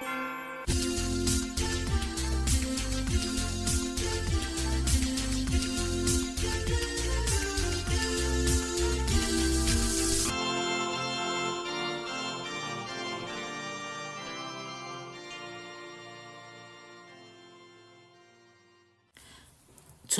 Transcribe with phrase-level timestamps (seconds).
[0.00, 0.04] Co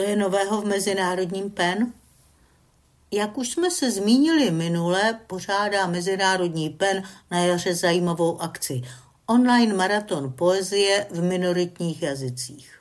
[0.03, 1.93] je nového v Mezinárodním PEN?
[3.11, 8.83] Jak už jsme se zmínili minule, pořádá Mezinárodní PEN na jaře zajímavou akci.
[9.31, 12.81] Online maraton poezie v minoritních jazycích.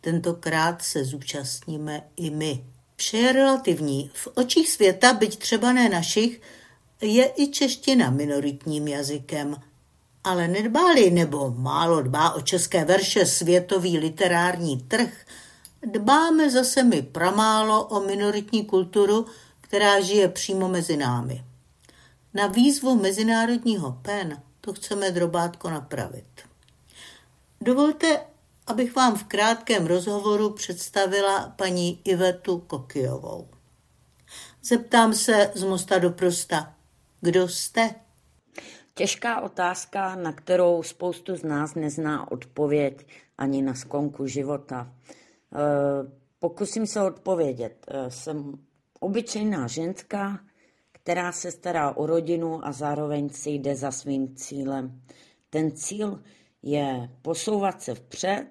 [0.00, 2.64] Tentokrát se zúčastníme i my.
[2.96, 4.10] Vše je relativní.
[4.14, 6.40] V očích světa, byť třeba ne našich,
[7.00, 9.56] je i čeština minoritním jazykem.
[10.24, 15.10] Ale nedbáli nebo málo dbá o české verše světový literární trh–
[15.86, 19.26] Dbáme zase my pramálo o minoritní kulturu,
[19.60, 21.44] která žije přímo mezi námi.
[22.34, 26.26] Na výzvu Mezinárodního PEN to chceme drobátko napravit.
[27.60, 28.20] Dovolte,
[28.66, 33.48] abych vám v krátkém rozhovoru představila paní Ivetu Kokijovou.
[34.64, 36.74] Zeptám se z Mosta do Prosta.
[37.20, 37.94] Kdo jste?
[38.94, 43.06] Těžká otázka, na kterou spoustu z nás nezná odpověď
[43.38, 44.92] ani na skonku života.
[45.54, 47.86] Eh, pokusím se odpovědět.
[47.88, 48.58] Eh, jsem
[49.00, 50.40] obyčejná ženská,
[51.02, 55.00] která se stará o rodinu a zároveň si jde za svým cílem.
[55.50, 56.22] Ten cíl
[56.62, 58.46] je posouvat se vpřed,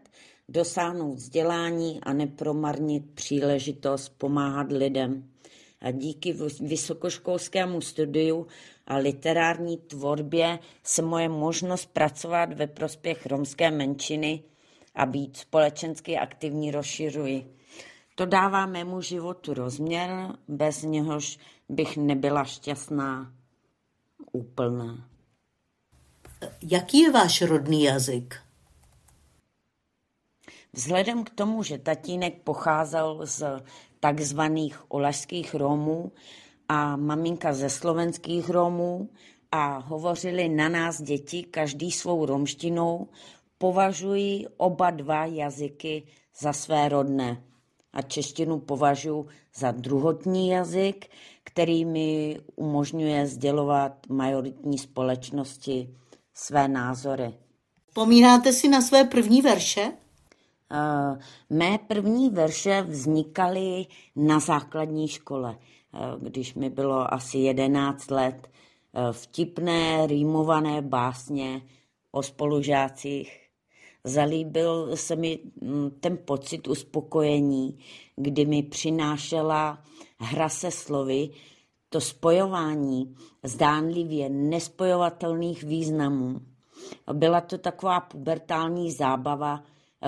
[0.50, 5.30] dosáhnout vzdělání a nepromarnit příležitost pomáhat lidem.
[5.82, 8.48] A díky vysokoškolskému studiu
[8.88, 14.44] a literární tvorbě se moje možnost pracovat ve prospěch romské menšiny
[14.96, 17.56] a být společensky aktivní rozšiřuji.
[18.16, 20.10] To dává mému životu rozměr,
[20.48, 21.40] bez něhož
[21.72, 23.34] bych nebyla šťastná
[24.32, 25.08] úplná.
[26.62, 28.36] Jaký je váš rodný jazyk?
[30.74, 33.64] Vzhledem k tomu, že tatínek pocházel z
[34.00, 36.12] takzvaných olašských Romů
[36.68, 39.10] a maminka ze slovenských Romů
[39.52, 43.08] a hovořili na nás děti každý svou romštinou,
[43.58, 46.04] považuji oba dva jazyky
[46.40, 47.50] za své rodné
[47.94, 51.07] a češtinu považuji za druhotní jazyk,
[51.44, 55.90] který mi umožňuje sdělovat majoritní společnosti
[56.34, 57.34] své názory.
[57.94, 59.91] Pomínáte si na své první verše?
[60.72, 61.18] Uh,
[61.50, 63.85] mé první verše vznikaly
[64.16, 65.50] na základní škole,
[65.94, 68.47] uh, když mi bylo asi 11 let.
[68.94, 71.62] Uh, vtipné, rýmované básně
[72.12, 73.41] o spolužácích
[74.03, 77.79] Zalíbil se mi mm, ten pocit uspokojení,
[78.16, 79.84] kdy mi přinášela
[80.19, 81.29] hra se slovy,
[81.89, 86.41] to spojování zdánlivě nespojovatelných významů.
[87.13, 89.63] Byla to taková pubertální zábava,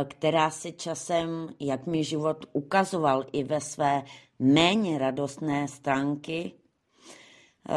[0.07, 4.03] která se časem, jak mi život ukazoval i ve své
[4.39, 6.51] méně radostné stránky,
[7.69, 7.73] eh,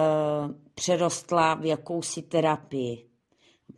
[0.75, 3.07] přerostla v jakousi terapii.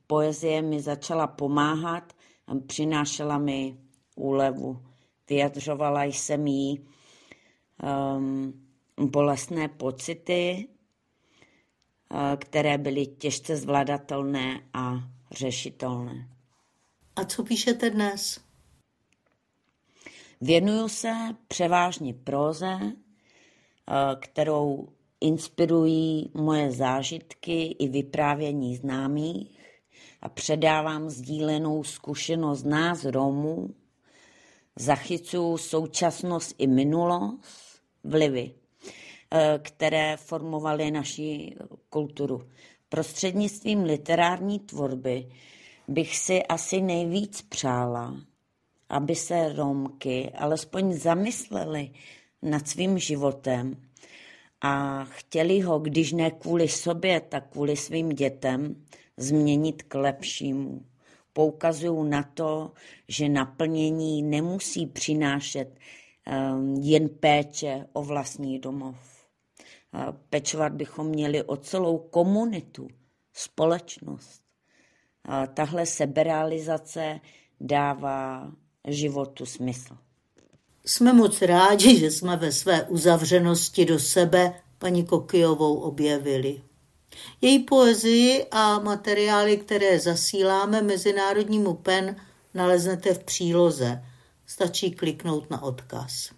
[0.07, 2.13] Poezie mi začala pomáhat
[2.67, 3.77] přinášela mi
[4.17, 4.83] úlevu.
[5.29, 6.87] Vyjadřovala jsem jí
[8.17, 8.69] um,
[9.01, 10.69] bolestné pocity,
[12.11, 14.95] uh, které byly těžce zvladatelné a
[15.33, 16.29] řešitelné.
[17.17, 18.41] A co píšete dnes?
[20.41, 21.15] Věnuju se
[21.49, 22.93] převážně próze, uh,
[24.21, 24.89] kterou
[25.21, 29.58] inspirují moje zážitky i vyprávění známých
[30.29, 33.75] a předávám sdílenou zkušenost nás Romů,
[34.77, 38.55] zachycuju současnost i minulost, vlivy,
[39.31, 41.55] eh, které formovaly naši
[41.91, 42.43] kulturu.
[42.89, 45.29] Prostřednictvím literární tvorby
[45.89, 48.17] bych si asi nejvíc přála,
[48.89, 51.91] aby se Romky alespoň zamysleli
[52.43, 53.77] nad svým životem
[54.61, 58.85] a chtěli ho, když ne kvůli sobě, tak kvůli svým dětem,
[59.19, 60.85] změnit k lepšímu.
[61.33, 62.73] Poukazují na to,
[63.09, 68.97] že naplnění nemusí přinášet um, jen péče o vlastní domov.
[70.31, 72.89] Pečovat bychom měli o celou komunitu,
[73.33, 74.43] společnost.
[75.55, 77.21] Tahle seberealizace
[77.61, 78.53] dává
[78.89, 79.97] životu smysl.
[80.85, 86.63] Jsme moc rádi, že jsme ve své uzavřenosti do sebe paní Kokijovou objevili.
[87.41, 92.17] Její poezii a materiály, které zasíláme Mezinárodnímu PEN,
[92.55, 94.05] naleznete v příloze.
[94.47, 96.31] Stačí kliknout na odkaz.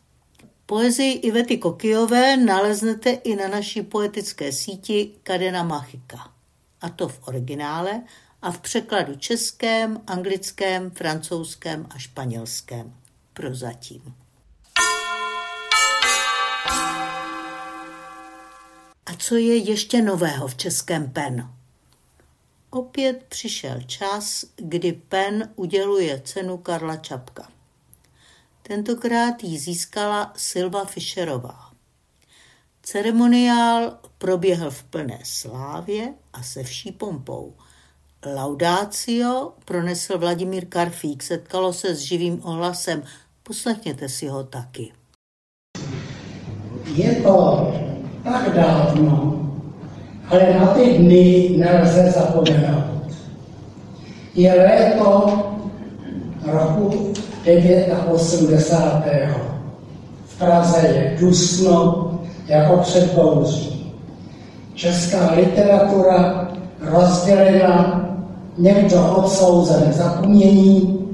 [0.67, 6.33] Poezii Ivety Kokijové naleznete i na naší poetické síti Kadena Machika.
[6.81, 8.03] A to v originále
[8.43, 12.95] a v překladu českém, anglickém, francouzském a španělském.
[13.33, 14.20] Prozatím.
[19.11, 21.51] A co je ještě nového v českém PEN?
[22.71, 27.49] Opět přišel čas, kdy PEN uděluje cenu Karla Čapka.
[28.63, 31.71] Tentokrát ji získala Silva Fischerová.
[32.83, 37.55] Ceremoniál proběhl v plné slávě a se vší pompou.
[38.35, 43.03] Laudácio pronesl Vladimír Karfík, setkalo se s živým ohlasem.
[43.43, 44.93] Poslechněte si ho taky.
[46.95, 47.90] Je to
[48.25, 49.35] tak dávno,
[50.31, 53.13] ale na ty dny nelze zapomenout.
[54.35, 55.27] Je léto
[56.45, 57.13] roku
[58.11, 59.29] 89.
[60.27, 62.11] V Praze je dusno
[62.47, 63.93] jako před bouří.
[64.75, 66.49] Česká literatura
[66.81, 68.07] rozdělena
[68.59, 71.07] někdo odsouzen k zapomnění,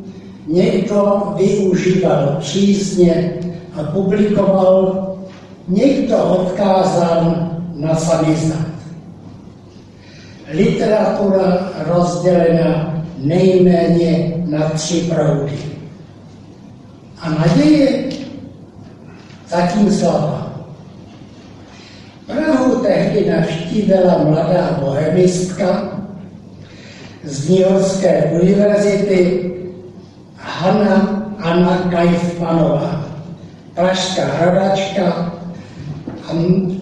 [0.47, 3.33] někdo využíval přísně
[3.75, 5.07] a publikoval,
[5.69, 8.67] někdo odkázán na samizdat.
[10.53, 15.59] Literatura rozdělena nejméně na tři proudy.
[17.21, 18.05] A naděje
[19.49, 20.53] zatím slabá.
[22.27, 25.89] Prahu tehdy navštívila mladá bohemistka
[27.25, 27.83] z New
[28.43, 29.53] univerzity
[30.37, 33.05] Hanna Anna Kajfmanová,
[33.75, 35.46] pražská rodačka, a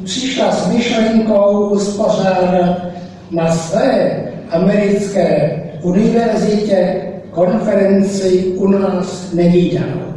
[0.05, 2.87] přišla s myšlenkou uspořádat
[3.31, 4.20] na své
[4.50, 10.14] americké univerzitě konferenci u nás nevýdanou,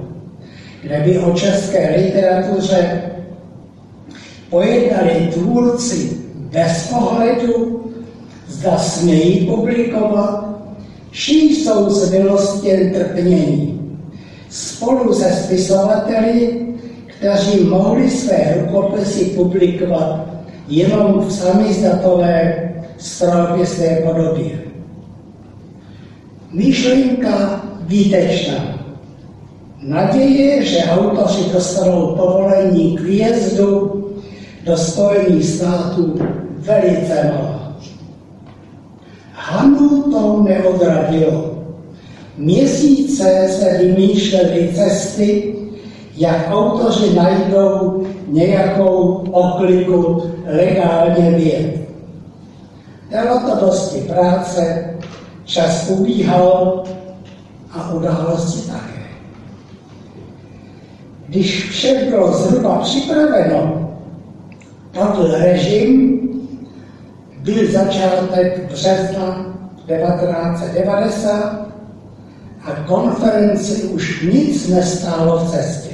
[0.82, 3.02] kde by o české literatuře
[4.50, 6.18] pojednali tvůrci
[6.52, 7.84] bez ohledu,
[8.48, 10.48] zda smějí publikovat,
[11.12, 13.80] či jsou z milosti trpnění.
[14.50, 16.67] Spolu se spisovateli,
[17.18, 20.25] kteří mohli své rukopisy publikovat
[20.68, 22.64] jenom v samizdatové
[22.98, 24.60] své podobě.
[26.52, 28.80] Myšlenka výtečná.
[29.81, 34.04] Naděje, že autoři dostanou povolení k výjezdu
[34.66, 36.19] do Spojených států
[36.58, 37.78] velice malá.
[39.34, 41.64] Hanu to neodradilo.
[42.38, 45.56] Měsíce se vymýšlely cesty,
[46.18, 51.78] jak autoři najdou nějakou okliku legálně věd.
[53.12, 54.86] Dalo to dosti práce,
[55.46, 56.84] čas ubíhal
[57.72, 59.08] a události také.
[61.28, 63.92] Když vše bylo zhruba připraveno,
[64.92, 66.19] padl režim,
[67.40, 69.46] byl začátek března
[69.88, 71.68] 1990
[72.66, 75.87] a konferenci už nic nestálo v cestě.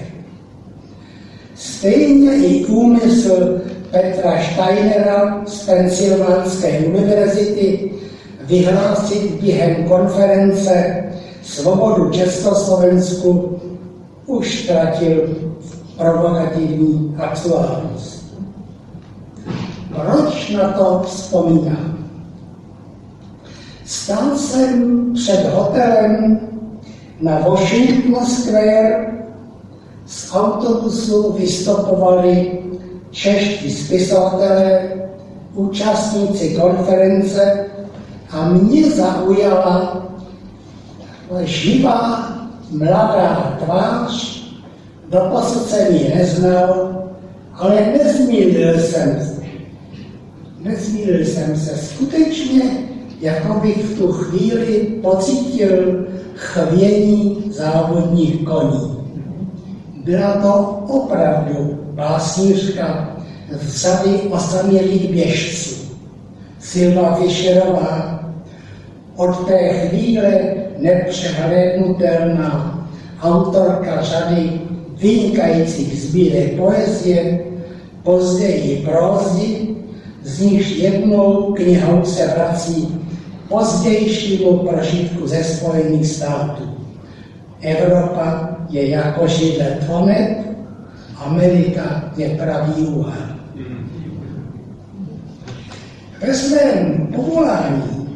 [1.55, 3.61] Stejně i úmysl
[3.91, 7.91] Petra Steinera z Pensylvánské univerzity
[8.41, 11.03] vyhlásit během konference
[11.43, 13.59] svobodu Československu
[14.25, 15.35] už ztratil
[15.97, 18.35] provokativní aktuálnost.
[19.95, 22.07] Proč na to vzpomínám?
[23.85, 26.39] Stál jsem před hotelem
[27.21, 29.13] na Washington Square,
[30.13, 32.59] z autobusu vystopovali
[33.11, 34.89] čeští spisovatelé,
[35.53, 37.65] účastníci konference
[38.29, 40.05] a mě zaujala
[41.43, 42.29] živá
[42.71, 44.43] mladá tvář,
[45.09, 46.95] doposud jsem ji neznal,
[47.53, 49.43] ale nezmílil jsem se.
[50.59, 52.61] Nezmílil jsem se skutečně,
[53.21, 56.05] jako bych v tu chvíli pocítil
[56.35, 59.02] chvění závodních koní.
[60.03, 63.17] Byla to opravdu básnířka
[63.51, 65.75] z řady osamělých běžců.
[66.59, 68.23] Silva Fischerová
[69.15, 70.41] od té chvíle
[70.77, 72.79] nepřehlédnutelná
[73.21, 74.61] autorka řady
[74.97, 77.39] vynikajících sbírek poezie,
[78.03, 79.67] později prózy,
[80.23, 82.99] z níž jednou knihou se vrací
[83.49, 86.63] pozdějšímu prožitku ze Spojených států.
[87.61, 90.37] Evropa je jako židle tvonet,
[91.17, 93.29] Amerika je pravý úhel.
[96.21, 98.09] Ve svém povolání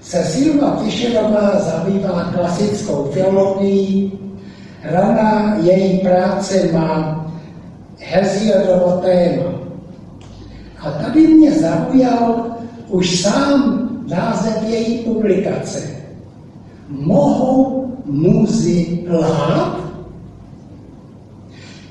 [0.00, 4.12] se Silva Fischerová zabývá klasickou teologií,
[4.82, 7.26] Rana její práce má
[7.98, 9.52] Heziodovo téma.
[10.80, 12.46] A tady mě zaujal
[12.88, 16.01] už sám název její publikace.
[17.00, 19.80] Mohou muzy lhát?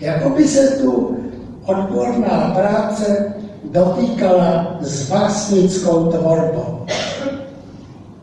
[0.02, 1.18] Jako by se tu
[1.66, 3.34] odborná práce
[3.72, 6.86] dotýkala s básnickou tvorbou.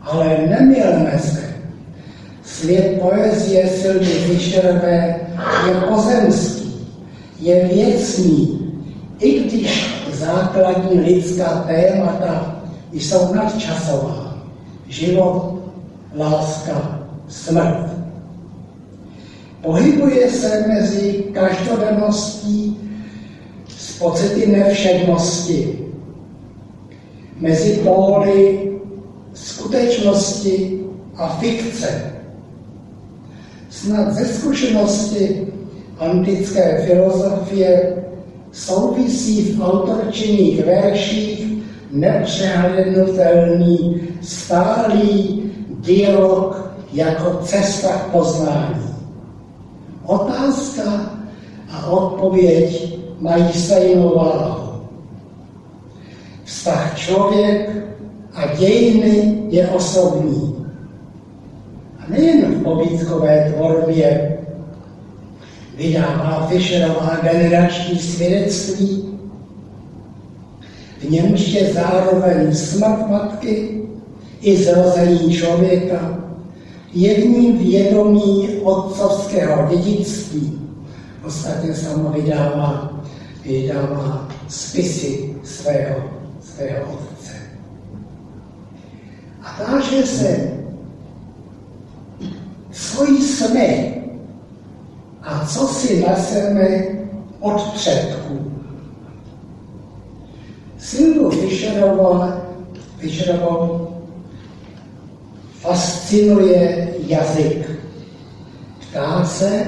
[0.03, 1.55] Ale nemilme se.
[2.45, 5.17] Svět poezie Silvy Fischerové
[5.69, 6.87] je pozemský,
[7.41, 8.59] je věcný,
[9.19, 14.35] i když základní lidská témata jsou nadčasová.
[14.89, 15.58] Život,
[16.17, 17.99] láska, smrt.
[19.63, 22.77] Pohybuje se mezi každodenností
[23.69, 25.79] s pocity nevšednosti,
[27.41, 28.71] mezi póly
[29.35, 30.81] skutečnosti
[31.17, 32.13] a fikce.
[33.71, 35.47] Snad ze zkušenosti
[35.99, 37.97] antické filozofie
[38.53, 41.47] souvisí v autorčinných verších
[41.91, 45.48] nepřehlednutelný stálý
[45.79, 48.95] dialog jako cesta k poznání.
[50.07, 51.11] Otázka
[51.73, 54.83] a odpověď mají stejnou váhu.
[56.45, 57.71] Vztah člověk
[58.35, 60.67] a dějiny je osobní.
[61.99, 64.39] A nejen v povídkové tvorbě
[65.77, 69.19] vydává Fischerová generační svědectví,
[71.01, 73.83] v němž je zároveň smrt matky
[74.41, 76.19] i zrození člověka
[76.93, 80.59] jedním vědomí otcovského dědictví.
[81.27, 83.01] Ostatně samo vydává,
[83.45, 85.97] vydává spisy svého,
[86.41, 87.33] svého otce.
[89.43, 90.51] A táže se,
[92.71, 93.95] co jsme
[95.23, 96.85] a co si neseme
[97.41, 98.53] od předků.
[100.79, 102.23] Silvu Fischerovou,
[102.99, 103.88] Fischerovou
[105.61, 107.71] fascinuje jazyk.
[108.81, 109.67] Ptá se,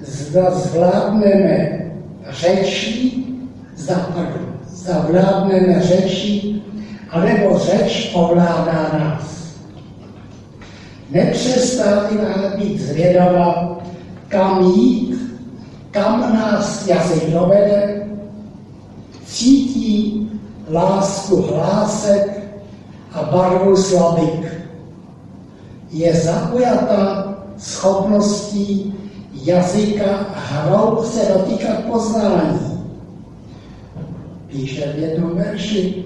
[0.00, 1.80] zda zvládneme
[2.30, 3.24] řeči,
[3.76, 6.62] zda, pardon, zavládneme řeči,
[7.10, 9.54] anebo řeč ovládá nás.
[11.10, 13.78] Nepřestává být zvědavá,
[14.28, 15.18] kam jít,
[15.90, 18.06] kam nás jazyk dovede,
[19.26, 20.30] cítí
[20.70, 22.42] lásku hlásek
[23.12, 24.37] a barvu slabik.
[25.90, 28.94] Je zaujata schopností
[29.44, 32.84] jazyka hrou se dotýkat poznání.
[34.46, 36.04] Píše v jednom verši,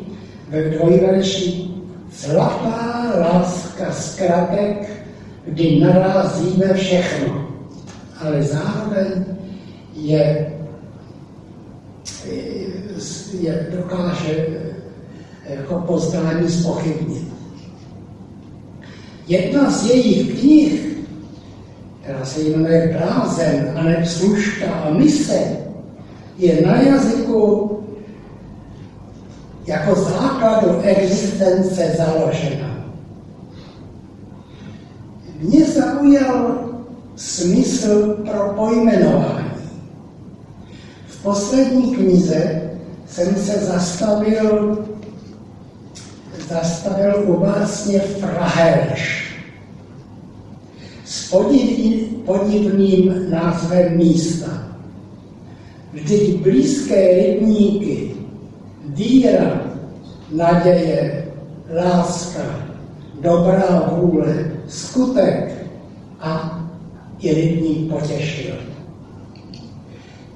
[0.48, 1.70] ve dvojverši,
[2.12, 5.04] zlatá láska zkratek,
[5.44, 7.48] kdy narazíme všechno,
[8.20, 9.24] ale zároveň
[9.94, 10.52] je,
[13.40, 14.46] je dokáže
[15.48, 17.31] jako poznání spochybnit.
[19.26, 20.96] Jedna z jejich knih,
[22.00, 25.56] která se jmenuje Blázen a ne služka a mise,
[26.38, 27.78] je na jazyku
[29.66, 32.84] jako základu existence založena.
[35.40, 36.58] Mě zaujal
[37.16, 39.52] smysl pro pojmenování.
[41.06, 42.62] V poslední knize
[43.06, 44.78] jsem se zastavil,
[46.52, 49.32] zastavil u básně Fraherš
[51.04, 51.30] s
[52.24, 54.46] podivným názvem místa.
[55.92, 58.10] Vždyť blízké rybníky
[58.84, 59.60] víra,
[60.32, 61.24] naděje,
[61.84, 62.42] láska,
[63.20, 65.66] dobrá vůle, skutek
[66.20, 66.60] a
[67.20, 68.54] i rybník potěšil.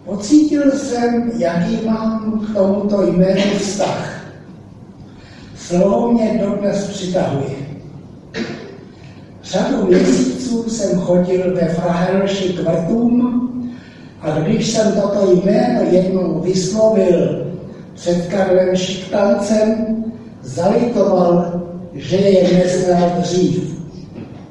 [0.04, 4.15] Pocítil jsem, jaký mám k tomuto jménu vztah.
[5.66, 7.56] Slovo mě dodnes přitahuje.
[9.42, 13.42] Řadu měsíců jsem chodil ve Frahelši k vrtům
[14.20, 17.46] a když jsem toto jméno jednou vyslovil
[17.94, 20.04] před Karlem Šiktancem
[20.42, 21.62] zalitoval,
[21.94, 23.82] že je neznal dřív.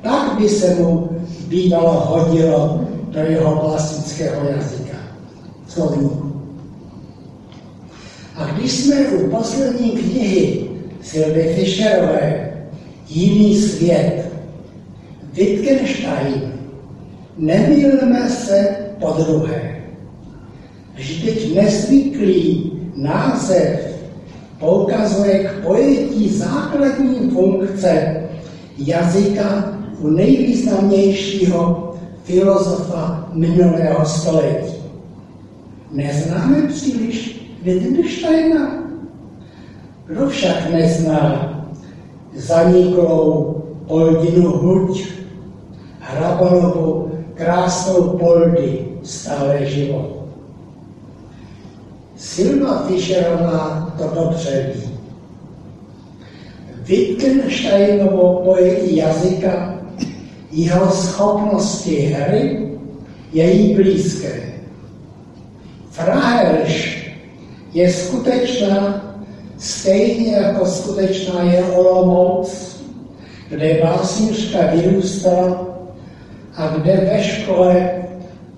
[0.02, 1.10] Tak by se mu
[1.48, 4.98] bývalo hodilo do jeho klasického jazyka,
[5.68, 6.42] slovníku.
[8.36, 10.65] A když jsme u poslední knihy
[11.06, 12.52] Silvy Fischerové
[13.10, 14.32] Jiný svět,
[15.34, 16.54] Wittgenstein,
[17.38, 18.68] nemýlme se
[19.00, 19.84] po druhé.
[20.96, 23.96] Vždyť nezvyklý název
[24.60, 28.24] poukazuje k pojetí základní funkce
[28.78, 31.94] jazyka u nejvýznamnějšího
[32.24, 34.76] filozofa minulého století.
[35.92, 38.85] Neznáme příliš Wittgensteina?
[40.06, 41.52] Kdo však nezná
[42.36, 43.56] zaniklou
[43.88, 45.08] Oldinu Huť,
[46.00, 50.26] Hrabanovu krásnou Poldy, stále život.
[52.16, 54.90] Silva Fischerová to dobře ví.
[56.86, 59.80] Wittgensteinovo pojetí jazyka,
[60.52, 62.70] jeho schopnosti hry,
[63.34, 64.54] je jí blízké.
[65.90, 67.06] Fraherš
[67.74, 69.05] je skutečná,
[69.58, 72.76] stejně jako skutečná je Olomouc,
[73.50, 75.68] kde básnířka vyrůstala
[76.56, 77.92] a kde ve škole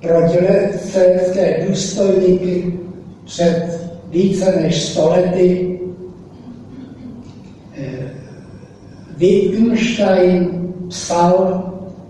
[0.01, 2.80] pro dělecké důstojníky
[3.25, 5.80] před více než stolety
[7.77, 8.12] eh,
[9.18, 11.63] Wittgenstein psal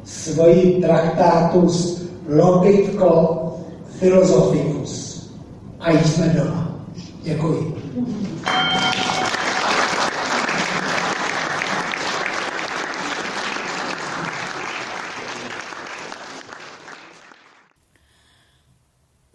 [0.03, 3.43] svoji traktátus Logitko
[3.99, 5.07] Philosophicus.
[5.79, 6.81] A jsme doma.
[7.23, 7.76] Děkuji.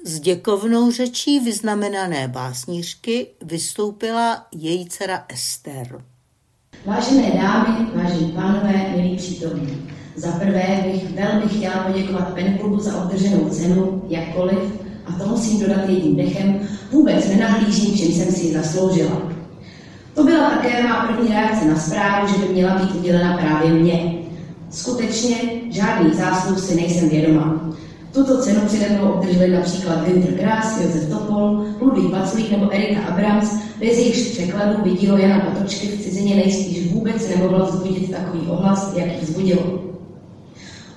[0.04, 6.04] S děkovnou řečí vyznamenané básnířky vystoupila její dcera Ester.
[6.86, 9.90] Vážené dámy, vážení pánové, milí přítomní.
[10.16, 15.88] Za prvé bych velmi chtěla poděkovat Penklubu za obdrženou cenu, jakkoliv, a to musím dodat
[15.88, 16.60] jedním dechem,
[16.92, 19.22] vůbec nenahlížím, čím jsem si ji zasloužila.
[20.14, 24.14] To byla také má první reakce na zprávu, že by měla být udělena právě mně.
[24.70, 25.36] Skutečně
[25.70, 27.74] žádný zásluh si nejsem vědoma.
[28.12, 33.50] Tuto cenu přede mnou obdrželi například Winter Grass, Josef Topol, Ludvík Vaclík nebo Erika Abrams,
[33.80, 38.92] bez jejichž překladů by dílo Jana Patočky v cizině nejspíš vůbec nemohlo vzbudit takový ohlas,
[38.96, 39.91] jaký vzbudilo.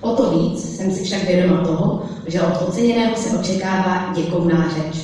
[0.05, 5.03] O to víc jsem si však vědoma toho, že od oceněného se očekává děkovná řeč.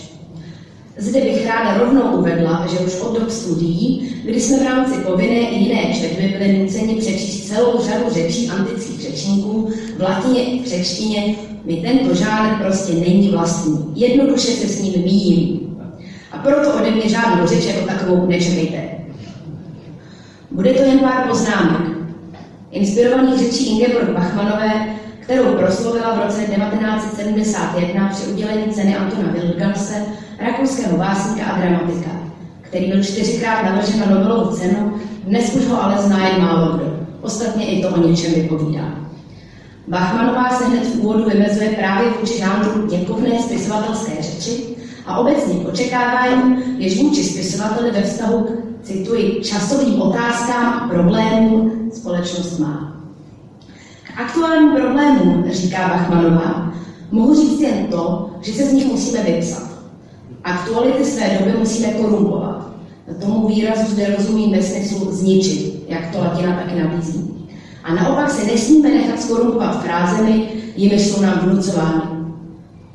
[0.98, 5.40] Zde bych ráda rovnou uvedla, že už od dob studií, kdy jsme v rámci povinné
[5.40, 11.76] i jiné četby byli nuceni přečíst celou řadu řečí antických řečníků v latině řečtině, mi
[11.76, 13.86] tento žánr prostě není vlastní.
[13.96, 15.78] Jednoduše se s ním míjím.
[16.32, 18.90] A proto ode mě žádnou řeč jako takovou nečekejte.
[20.52, 21.82] Bude to jen pár poznámek.
[22.72, 25.01] Inspirovaných řečí Ingeborg Bachmanové,
[25.32, 29.94] kterou proslovila v roce 1971 při udělení ceny Antona Wildganse,
[30.40, 32.10] rakouského básníka a dramatika,
[32.62, 36.94] který byl čtyřikrát navržen na Nobelovu cenu, dnes už ho ale zná jen málo kdo.
[37.22, 38.96] Ostatně i to o něčem vypovídá.
[39.88, 44.64] Bachmanová se hned v úvodu vymezuje právě vůči žánru děkovné spisovatelské řeči
[45.06, 48.50] a obecně očekávání, jež vůči spisovateli ve vztahu k,
[48.86, 53.01] cituji, časovým otázkám a problémům společnost má.
[54.22, 56.74] Aktuálním problémům, říká Bachmanová,
[57.12, 59.70] mohu říct jen to, že se z nich musíme vypsat.
[60.44, 62.72] Aktuality své doby musíme korumpovat.
[63.22, 67.50] Tomu výrazu zde rozumím ve smyslu zničit, jak to latina taky nabízí.
[67.84, 72.02] A naopak se nesmíme nechat skorumpovat frázemi, jimiž jsou nám vnucovány.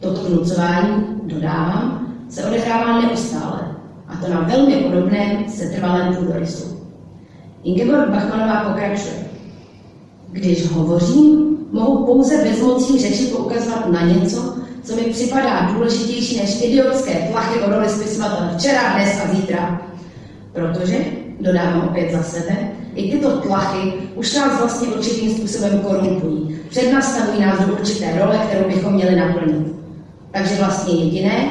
[0.00, 3.60] Toto vnucování, dodávám, se odehrává neustále,
[4.08, 6.76] a to na velmi podobném setrvalém půdorysu.
[7.64, 9.25] Ingeborg Bachmanová pokračuje.
[10.36, 17.28] Když hovořím, mohu pouze bezmocí řeči poukazovat na něco, co mi připadá důležitější než idiotské
[17.32, 19.82] plachy o roli spisovatele včera, dnes a zítra.
[20.52, 20.96] Protože,
[21.40, 22.56] dodávám opět za sebe,
[22.94, 26.58] i tyto tlachy už nás vlastně určitým způsobem korumpují.
[26.68, 29.66] Přednastavují nás do určité role, kterou bychom měli naplnit.
[30.30, 31.50] Takže vlastně jediné,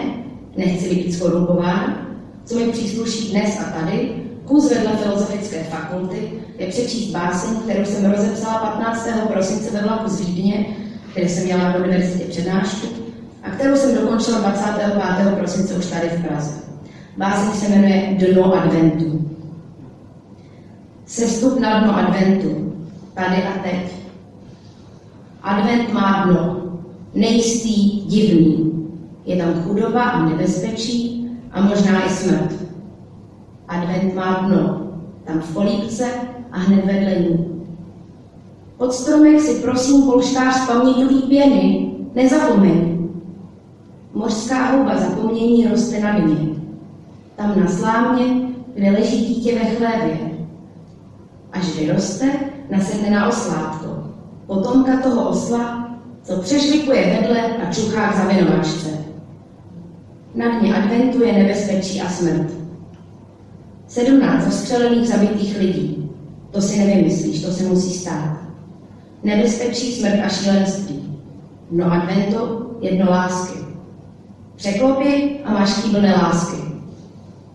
[0.57, 2.07] nechci být skorumpována,
[2.45, 8.11] co mi přísluší dnes a tady, kus vedle filozofické fakulty, je přečíst báseň, kterou jsem
[8.11, 9.07] rozepsala 15.
[9.27, 10.65] prosince ve vlaku z Vídně,
[11.13, 12.87] kde jsem měla na univerzitě přednášku,
[13.43, 15.37] a kterou jsem dokončila 25.
[15.37, 16.51] prosince už tady v Praze.
[17.17, 19.31] Báseň se jmenuje Dno adventu.
[21.05, 22.73] Sestup na dno adventu,
[23.13, 23.91] tady a teď.
[25.41, 26.61] Advent má dno,
[27.13, 28.71] nejistý, divný.
[29.25, 32.64] Je tam chudoba a nebezpečí a možná i smrt.
[33.75, 34.81] Advent má dno,
[35.25, 36.05] tam v polípce
[36.51, 37.55] a hned vedle ní.
[38.77, 43.07] Pod stromek si prosím polštář paměťový pěny, nezapomeň.
[44.13, 46.37] Mořská houba zapomnění roste na dně.
[47.35, 48.25] Tam na slámě,
[48.75, 50.17] kde leží dítě ve chlévě.
[51.51, 52.25] Až vyroste,
[52.69, 53.87] nasedne na oslátko.
[54.45, 55.89] Potomka toho osla,
[56.23, 58.89] co přešvikuje vedle a čuchá k zavinovačce.
[60.35, 62.64] Na dně adventu je nebezpečí a smrt.
[63.87, 66.09] Sedmnáct zastřelených zabitých lidí.
[66.51, 68.37] To si nevymyslíš, to se musí stát.
[69.23, 71.19] Nebezpečí, smrt a šílenství.
[71.71, 73.59] No advento, jedno lásky.
[74.55, 76.57] Překlopi a máš kýblné lásky.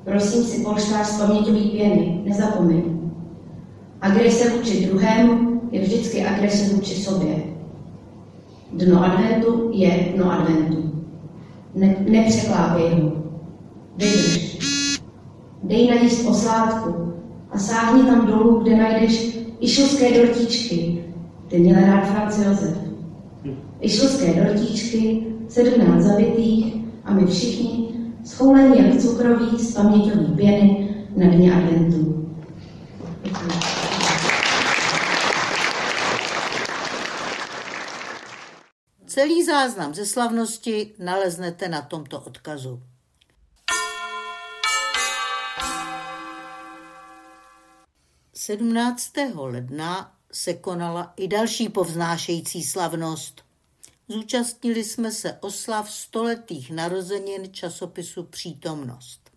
[0.04, 2.82] Prosím si polštář z paměťový pěny, nezapomeň.
[4.00, 7.34] Agrese vůči druhému je vždycky agrese vůči sobě.
[8.72, 10.92] Dno adventu je dno adventu.
[11.74, 13.12] Ne, nepřeklápej ho.
[13.96, 14.39] Vydrž.
[15.62, 17.14] Dej najíst oslátku
[17.50, 21.04] a sáhni tam dolů, kde najdeš išovské dortíčky.
[21.48, 22.76] Ty měl rád Franz Josef.
[23.80, 27.94] Išovské dortíčky, sedmnáct zabitých a my všichni
[28.24, 32.28] schoulení jak cukroví z paměťový pěny na dně adventu.
[39.06, 42.80] Celý záznam ze slavnosti naleznete na tomto odkazu.
[48.40, 53.44] Sedmnáctého ledna se konala i další povznášející slavnost.
[54.08, 59.30] Zúčastnili jsme se oslav stoletých narozenin časopisu Přítomnost.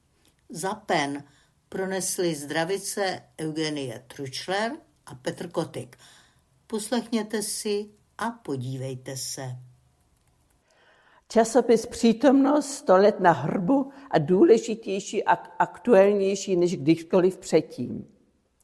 [0.50, 1.24] Za pen
[1.70, 4.72] pronesli zdravice Eugenie Tručler
[5.06, 5.98] a Petr Kotik.
[6.68, 9.56] Poslechněte si a podívejte se.
[11.28, 18.13] Časopis Přítomnost sto let na hrbu a důležitější a aktuálnější než kdykoliv předtím.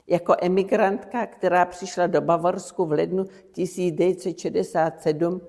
[0.10, 5.42] Jako emigrantka, která přišla do Bavorsku v lednu 1967,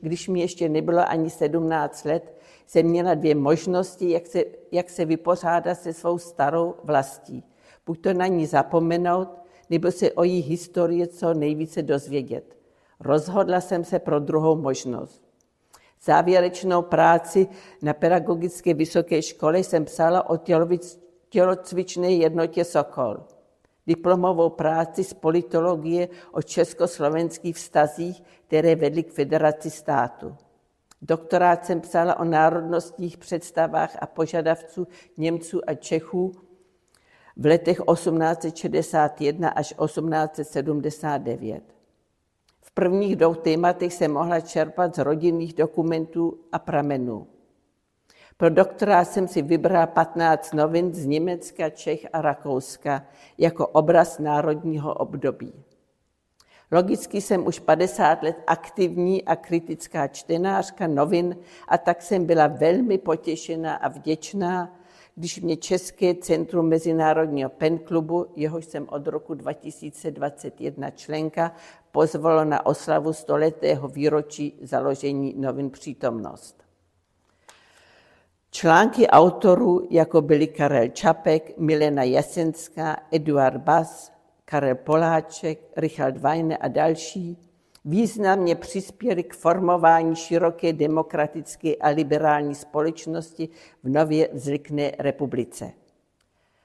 [0.00, 2.34] když mi ještě nebylo ani 17 let,
[2.66, 7.44] jsem měla dvě možnosti, jak se, jak se vypořádat se svou starou vlastí.
[7.86, 9.28] Buď to na ní zapomenout,
[9.70, 12.56] nebo se o její historii co nejvíce dozvědět.
[13.00, 15.24] Rozhodla jsem se pro druhou možnost.
[16.02, 17.48] Závěrečnou práci
[17.82, 20.36] na pedagogické vysoké škole jsem psala o
[21.28, 23.16] tělocvičné jednotě Sokol.
[23.86, 30.36] Diplomovou práci z politologie o československých vztazích, které vedly k federaci státu.
[31.02, 36.32] Doktorát jsem psala o národnostních představách a požadavců Němců a Čechů
[37.36, 41.62] v letech 1861 až 1879.
[42.60, 47.26] V prvních dvou tématech jsem mohla čerpat z rodinných dokumentů a pramenů.
[48.36, 53.06] Pro doktora jsem si vybrala 15 novin z Německa, Čech a Rakouska
[53.38, 55.52] jako obraz národního období.
[56.72, 61.36] Logicky jsem už 50 let aktivní a kritická čtenářka novin
[61.68, 64.76] a tak jsem byla velmi potěšená a vděčná,
[65.14, 71.52] když mě České centrum Mezinárodního penklubu, jehož jsem od roku 2021 členka,
[71.92, 76.63] pozvalo na oslavu stoletého výročí založení novin Přítomnost.
[78.56, 84.12] Články autorů, jako byli Karel Čapek, Milena Jasenská, Eduard Bas,
[84.44, 87.38] Karel Poláček, Richard Weine a další,
[87.84, 93.48] významně přispěli k formování široké demokratické a liberální společnosti
[93.82, 95.72] v nově vznikné republice.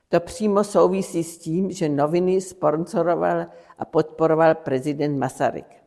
[0.09, 3.45] To přímo souvisí s tím, že noviny sponzoroval
[3.77, 5.83] a podporoval prezident Masaryk.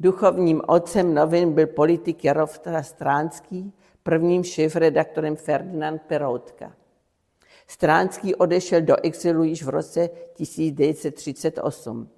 [0.00, 3.72] Duchovním otcem novin byl politik Jaroslav Stránský,
[4.02, 6.72] prvním šéf-redaktorem Ferdinand Peroutka.
[7.66, 12.08] Stránský odešel do exilu již v roce 1938.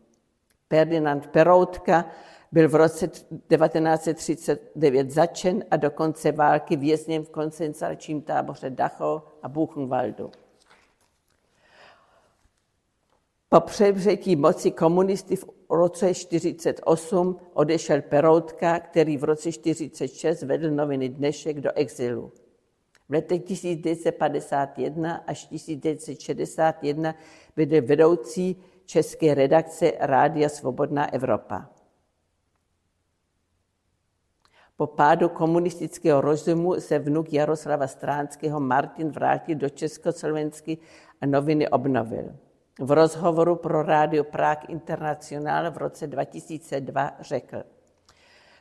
[0.69, 2.05] Ferdinand Peroutka
[2.53, 9.49] byl v roce 1939 začen a do konce války vězněn v koncentračním táboře Dachau a
[9.49, 10.31] Buchenwaldu.
[13.55, 21.09] Po převzetí moci komunisty v roce 1948 odešel Peroutka, který v roce 1946 vedl noviny
[21.09, 22.33] Dnešek do exilu.
[23.09, 27.15] V letech 1951 až 1961
[27.57, 31.71] byl vedoucí české redakce Rádia Svobodná Evropa.
[34.77, 40.79] Po pádu komunistického rozumu se vnuk Jaroslava Stránského Martin vrátil do Československy
[41.21, 42.35] a noviny obnovil.
[42.81, 47.63] V rozhovoru pro rádio Prague International v roce 2002 řekl,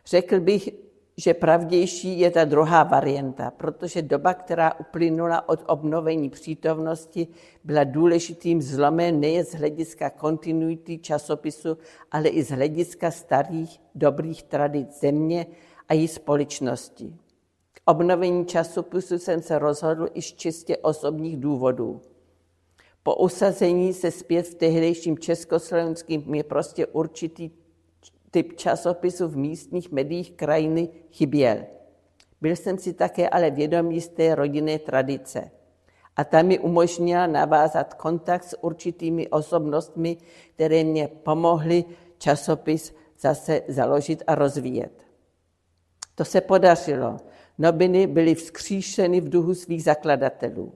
[0.06, 0.70] řekl bych,
[1.18, 7.28] že pravdější je ta druhá varianta, protože doba, která uplynula od obnovení přítomnosti,
[7.64, 11.78] byla důležitým zlomem nejen z hlediska kontinuity časopisu,
[12.12, 15.46] ale i z hlediska starých dobrých tradic země
[15.90, 17.16] a její společnosti.
[17.72, 22.02] K obnovení časopisu jsem se rozhodl i z čistě osobních důvodů.
[23.04, 27.52] Po usazení se zpět v tehdejším československým je prostě určitý
[28.32, 31.58] typ časopisu v místních médiích krajiny chyběl.
[32.42, 35.52] Byl jsem si také ale vědomý z té rodinné tradice.
[36.16, 40.18] A ta mi umožnila navázat kontakt s určitými osobnostmi,
[40.56, 41.86] které mě pomohly
[42.18, 45.06] časopis zase založit a rozvíjet.
[46.16, 47.18] To se podařilo.
[47.58, 50.74] Noviny byly vzkříšeny v duchu svých zakladatelů.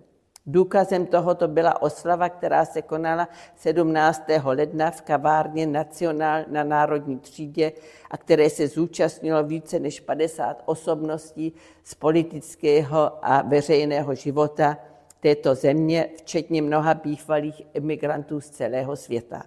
[0.47, 4.23] Důkazem tohoto byla oslava, která se konala 17.
[4.43, 7.71] ledna v kavárně Nacionál na Národní třídě
[8.11, 14.77] a které se zúčastnilo více než 50 osobností z politického a veřejného života
[15.19, 19.43] této země, včetně mnoha bývalých emigrantů z celého světa.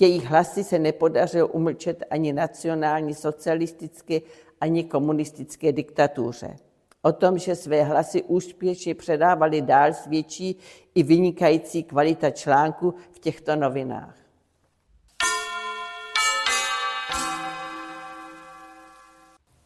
[0.00, 4.20] Jejich hlasy se nepodařilo umlčet ani nacionální socialistické,
[4.60, 6.56] ani komunistické diktatuře.
[7.02, 10.56] O tom, že své hlasy úspěšně předávali dál, svědčí
[10.94, 14.14] i vynikající kvalita článku v těchto novinách.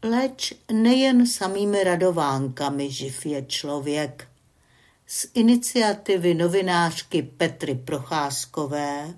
[0.05, 4.29] Leč nejen samými radovánkami živ je člověk.
[5.07, 9.15] Z iniciativy novinářky Petry Procházkové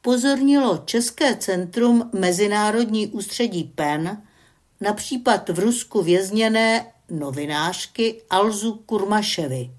[0.00, 4.22] pozornilo České centrum Mezinárodní ústředí PEN
[4.80, 9.70] na případ v Rusku vězněné novinářky Alzu Kurmaševy.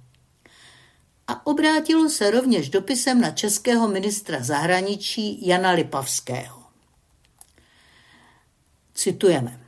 [1.28, 6.64] A obrátilo se rovněž dopisem na českého ministra zahraničí Jana Lipavského.
[8.94, 9.60] Citujeme.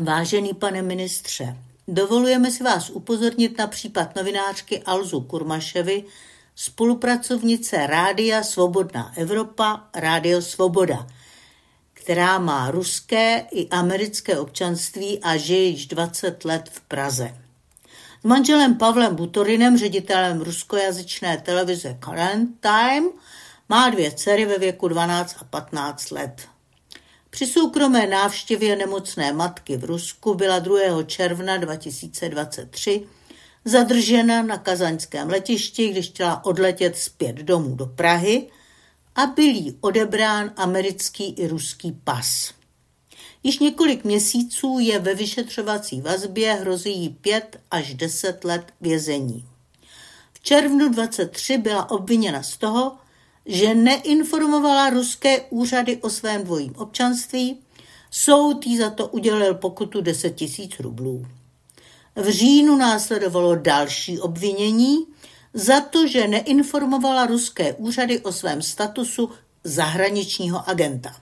[0.00, 1.56] Vážený pane ministře,
[1.88, 6.04] dovolujeme si vás upozornit na případ novinářky Alzu Kurmaševy,
[6.54, 11.06] spolupracovnice Rádia Svobodná Evropa, Rádio Svoboda–
[12.10, 17.34] která má ruské i americké občanství a žije již 20 let v Praze.
[18.20, 23.08] S manželem Pavlem Butorinem, ředitelem ruskojazyčné televize Current Time,
[23.68, 26.42] má dvě dcery ve věku 12 a 15 let.
[27.30, 31.02] Při soukromé návštěvě nemocné matky v Rusku byla 2.
[31.02, 33.06] června 2023
[33.64, 38.46] zadržena na kazaňském letišti, když chtěla odletět zpět domů do Prahy–
[39.14, 42.52] a byl jí odebrán americký i ruský pas.
[43.42, 49.46] Již několik měsíců je ve vyšetřovací vazbě, hrozí jí pět až deset let vězení.
[50.32, 52.96] V červnu 23 byla obviněna z toho,
[53.46, 57.58] že neinformovala ruské úřady o svém dvojím občanství,
[58.10, 61.26] soud jí za to udělil pokutu 10 tisíc rublů.
[62.16, 65.06] V říjnu následovalo další obvinění,
[65.54, 69.30] za to, že neinformovala ruské úřady o svém statusu
[69.64, 71.16] zahraničního agenta.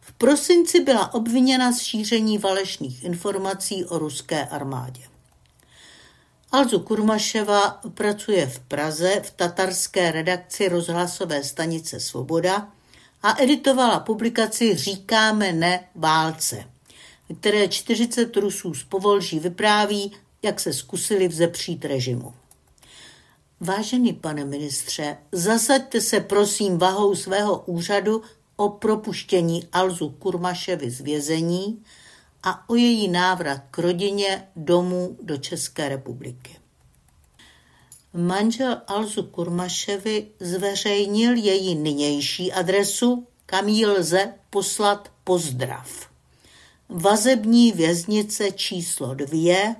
[0.00, 5.02] V prosinci byla obviněna z šíření valešných informací o ruské armádě.
[6.52, 12.68] Alzu Kurmaševa pracuje v Praze v tatarské redakci rozhlasové stanice Svoboda
[13.22, 16.64] a editovala publikaci Říkáme ne válce,
[17.40, 22.34] které 40 Rusů z Povolží vypráví, jak se zkusili vzepřít režimu.
[23.64, 28.22] Vážený pane ministře, zasaďte se prosím vahou svého úřadu
[28.56, 31.82] o propuštění Alzu Kurmaševy z vězení
[32.42, 36.58] a o její návrat k rodině domů do České republiky.
[38.14, 46.08] Manžel Alzu Kurmaševy zveřejnil její nynější adresu, kam jí lze poslat pozdrav.
[46.88, 49.76] Vazební věznice číslo 2,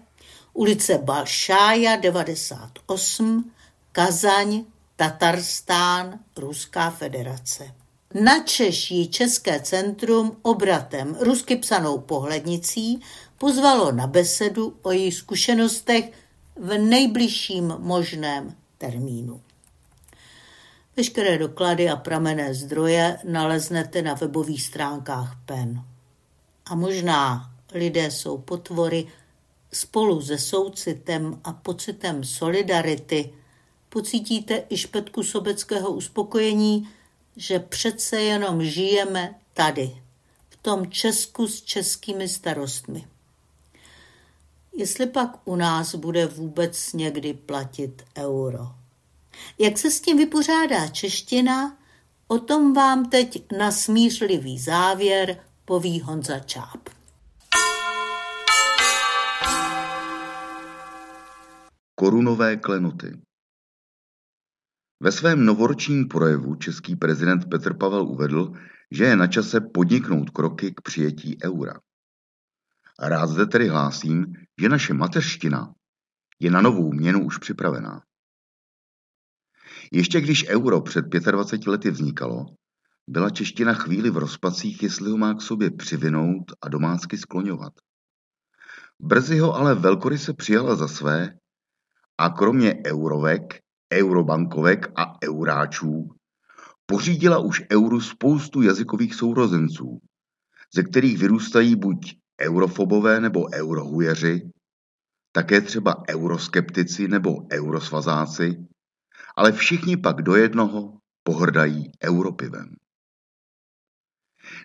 [0.53, 3.53] ulice Balšája 98,
[3.92, 4.64] Kazaň,
[4.96, 7.74] Tatarstán, Ruská federace.
[8.14, 13.00] Na Češi České centrum obratem rusky psanou pohlednicí
[13.38, 16.12] pozvalo na besedu o jejich zkušenostech
[16.57, 19.40] v nejbližším možném termínu.
[20.96, 25.85] Veškeré doklady a pramené zdroje naleznete na webových stránkách PEN.
[26.66, 29.07] A možná lidé jsou potvory
[29.72, 33.33] spolu se soucitem a pocitem solidarity
[33.92, 36.88] pocítíte i špetku sobeckého uspokojení,
[37.37, 40.02] že přece jenom žijeme tady,
[40.50, 43.07] v tom Česku s českými starostmi.
[44.76, 48.68] Jestli pak u nás bude vůbec někdy platit euro.
[49.59, 51.78] Jak se s tím vypořádá čeština,
[52.28, 56.88] o tom vám teď na smířlivý závěr poví Honza Čáp.
[61.94, 63.12] Korunové klenoty
[65.03, 68.53] ve svém novoročním projevu český prezident Petr Pavel uvedl,
[68.91, 71.81] že je na čase podniknout kroky k přijetí eura.
[72.99, 74.27] A rád zde tedy hlásím,
[74.61, 75.75] že naše mateřština
[76.41, 78.03] je na novou měnu už připravená.
[79.93, 82.47] Ještě když euro před 25 lety vznikalo,
[83.09, 87.73] byla čeština chvíli v rozpacích, jestli ho má k sobě přivinout a domácky skloňovat.
[89.01, 91.35] Brzy ho ale velkoryse přijala za své
[92.19, 96.09] a kromě eurovek eurobankovek a euráčů,
[96.87, 100.00] pořídila už euru spoustu jazykových sourozenců,
[100.74, 104.50] ze kterých vyrůstají buď eurofobové nebo eurohujeři,
[105.33, 108.66] také třeba euroskeptici nebo eurosvazáci,
[109.37, 112.74] ale všichni pak do jednoho pohrdají europivem.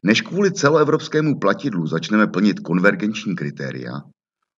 [0.03, 3.91] Než kvůli celoevropskému platidlu začneme plnit konvergenční kritéria,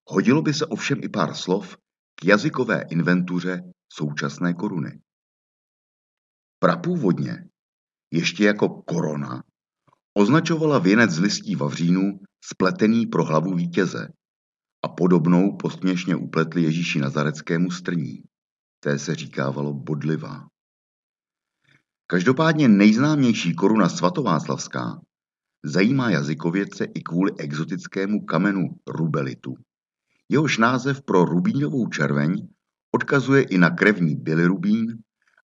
[0.08, 1.76] hodilo by se ovšem i pár slov
[2.14, 5.00] k jazykové inventuře současné koruny.
[6.58, 7.48] Prapůvodně,
[8.12, 9.42] ještě jako korona,
[10.14, 14.08] označovala věnec z listí vavřínů spletený pro hlavu vítěze
[14.84, 18.22] a podobnou posměšně upletli Ježíši Nazareckému strní.
[18.80, 20.48] Té se říkávalo bodlivá.
[22.06, 25.00] Každopádně nejznámější koruna svatováclavská
[25.64, 29.54] zajímá jazykovědce i kvůli exotickému kamenu rubelitu.
[30.28, 32.48] Jehož název pro rubínovou červeň
[32.92, 34.98] odkazuje i na krevní bilirubín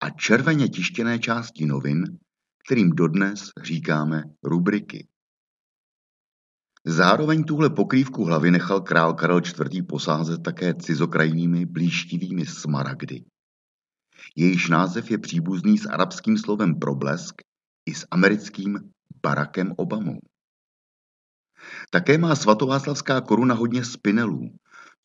[0.00, 2.18] a červeně tištěné části novin,
[2.66, 5.08] kterým dodnes říkáme rubriky.
[6.84, 9.86] Zároveň tuhle pokrývku hlavy nechal král Karel IV.
[9.88, 13.24] posázet také cizokrajnými blíštivými smaragdy.
[14.36, 17.34] Jejíž název je příbuzný s arabským slovem problesk
[17.86, 18.78] i s americkým
[19.22, 20.18] Barackem Obamou.
[21.90, 24.50] Také má svatováclavská koruna hodně spinelů,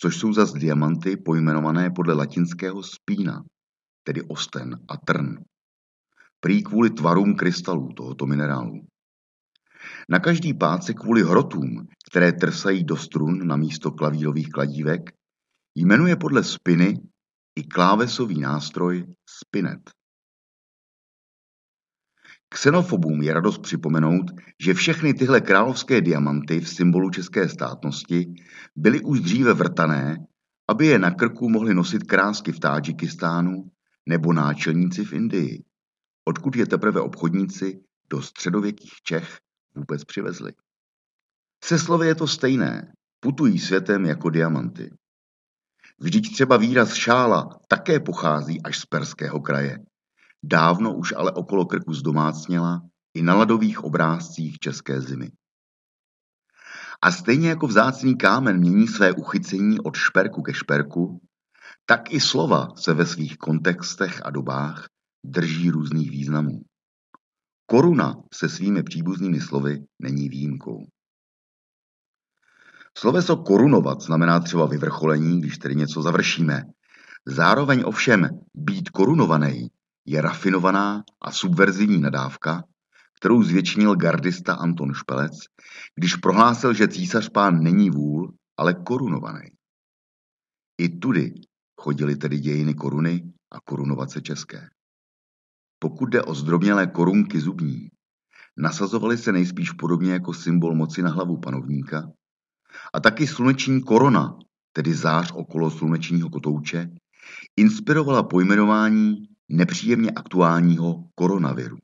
[0.03, 3.43] což jsou zas diamanty pojmenované podle latinského spína,
[4.03, 5.35] tedy osten a trn.
[6.39, 8.81] Prý kvůli tvarům krystalů tohoto minerálu.
[10.09, 15.01] Na každý pád se kvůli hrotům, které trsají do strun na místo klavírových kladívek,
[15.75, 16.99] jmenuje podle spiny
[17.55, 19.91] i klávesový nástroj spinet.
[22.53, 28.33] Xenofobům je radost připomenout, že všechny tyhle královské diamanty v symbolu české státnosti
[28.75, 30.17] byly už dříve vrtané,
[30.69, 33.71] aby je na krku mohli nosit krásky v Tádžikistánu
[34.09, 35.63] nebo náčelníci v Indii,
[36.25, 39.37] odkud je teprve obchodníci do středověkých Čech
[39.75, 40.53] vůbec přivezli.
[41.63, 44.89] Se slovy je to stejné, putují světem jako diamanty.
[45.99, 49.79] Vždyť třeba výraz šála také pochází až z perského kraje.
[50.43, 52.81] Dávno už ale okolo krku zdomácněla
[53.13, 55.31] i na ladových obrázcích české zimy.
[57.01, 61.21] A stejně jako vzácný kámen mění své uchycení od šperku ke šperku,
[61.85, 64.87] tak i slova se ve svých kontextech a dobách
[65.25, 66.61] drží různých významů.
[67.65, 70.85] Koruna se svými příbuznými slovy není výjimkou.
[72.97, 76.63] Sloveso korunovat znamená třeba vyvrcholení, když tedy něco završíme.
[77.25, 79.69] Zároveň ovšem být korunovaný
[80.05, 82.63] je rafinovaná a subverzivní nadávka,
[83.17, 85.33] kterou zvětšnil gardista Anton Špelec,
[85.95, 89.49] když prohlásil, že císař pán není vůl, ale korunovaný.
[90.77, 91.33] I tudy
[91.81, 94.69] chodili tedy dějiny koruny a korunovace české.
[95.79, 97.89] Pokud jde o zdrobnělé korunky zubní,
[98.57, 102.11] nasazovaly se nejspíš podobně jako symbol moci na hlavu panovníka
[102.93, 104.37] a taky sluneční korona,
[104.73, 106.89] tedy zář okolo slunečního kotouče,
[107.57, 111.77] inspirovala pojmenování nepříjemně aktuálního koronaviru.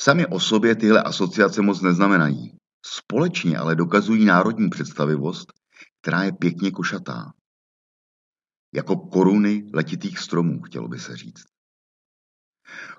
[0.00, 2.58] Sami o sobě tyhle asociace moc neznamenají.
[2.86, 5.52] Společně ale dokazují národní představivost,
[6.00, 7.32] která je pěkně košatá.
[8.74, 11.44] Jako koruny letitých stromů, chtělo by se říct.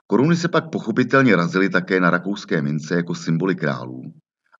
[0.07, 4.01] Koruny se pak pochopitelně razily také na rakouské mince jako symboly králů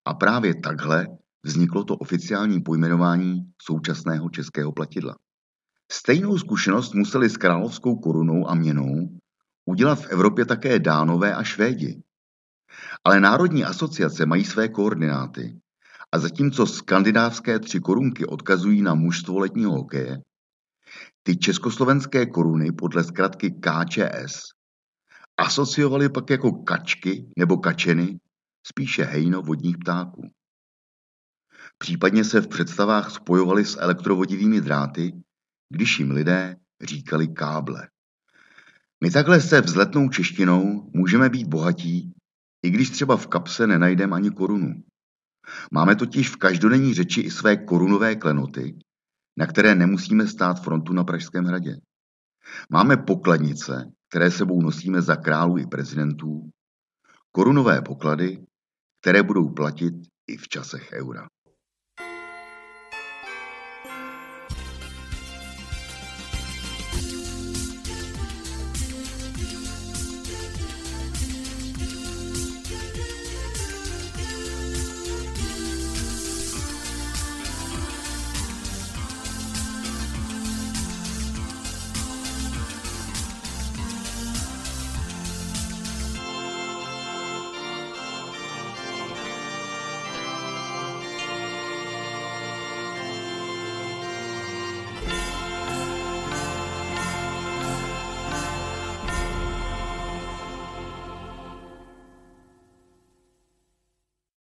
[0.06, 1.08] a právě takhle
[1.44, 5.16] vzniklo to oficiální pojmenování současného českého platidla.
[5.92, 9.20] Stejnou zkušenost museli s královskou korunou a měnou
[9.66, 12.04] udělat v Evropě také Dánové a Švédi.
[13.04, 15.60] Ale národní asociace mají své koordináty
[16.12, 20.18] a zatímco skandinávské tři korunky odkazují na mužstvo letního hokeje,
[21.24, 24.58] ty československé koruny podle zkratky KČS
[25.38, 28.20] asociovali pak jako kačky nebo kačeny
[28.68, 30.32] spíše hejno vodních ptáků.
[31.78, 35.14] Případně se v představách spojovali s elektrovodivými dráty,
[35.70, 37.88] když jim lidé říkali káble.
[39.04, 42.14] My takhle se vzletnou češtinou můžeme být bohatí,
[42.64, 44.84] i když třeba v kapse nenajdeme ani korunu.
[45.72, 48.80] Máme totiž v každodenní řeči i své korunové klenoty,
[49.38, 51.78] na které nemusíme stát frontu na Pražském hradě.
[52.70, 56.50] Máme pokladnice, které sebou nosíme za králů i prezidentů,
[57.32, 58.46] korunové poklady,
[59.02, 59.94] které budou platit
[60.28, 61.28] i v časech eura.